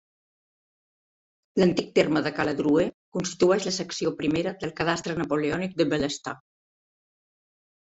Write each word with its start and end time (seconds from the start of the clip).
L'antic 1.63 1.91
terme 1.99 2.23
de 2.29 2.33
Caladroer 2.41 2.87
constitueix 3.19 3.69
la 3.71 3.77
secció 3.79 4.17
primera 4.25 4.57
del 4.67 4.77
Cadastre 4.83 5.21
napoleònic 5.25 5.81
de 5.85 5.93
Bellestar. 5.97 6.39